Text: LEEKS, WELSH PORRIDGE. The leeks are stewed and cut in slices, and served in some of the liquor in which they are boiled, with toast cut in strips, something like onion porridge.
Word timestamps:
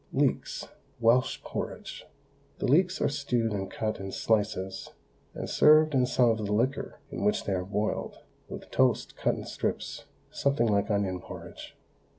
LEEKS, 0.13 0.67
WELSH 0.99 1.43
PORRIDGE. 1.43 2.07
The 2.57 2.65
leeks 2.65 2.99
are 2.99 3.07
stewed 3.07 3.51
and 3.51 3.69
cut 3.69 3.99
in 3.99 4.11
slices, 4.11 4.89
and 5.35 5.47
served 5.47 5.93
in 5.93 6.07
some 6.07 6.31
of 6.31 6.37
the 6.37 6.51
liquor 6.51 6.97
in 7.11 7.23
which 7.23 7.43
they 7.43 7.53
are 7.53 7.63
boiled, 7.63 8.17
with 8.49 8.71
toast 8.71 9.15
cut 9.15 9.35
in 9.35 9.45
strips, 9.45 10.05
something 10.31 10.65
like 10.65 10.89
onion 10.89 11.19
porridge. 11.21 11.77